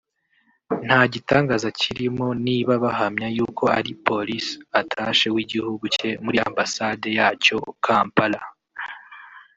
nta 0.85 0.99
gitangaza 1.13 1.67
kirimo 1.81 2.27
niba 2.45 2.73
bahamya 2.83 3.27
yuko 3.37 3.63
ari 3.77 3.91
Police 4.07 4.49
attache 4.81 5.27
w’igihugu 5.35 5.83
cye 5.95 6.09
muri 6.23 6.37
ambasade 6.47 7.07
yacyo 7.17 7.57
Kampala 7.85 8.41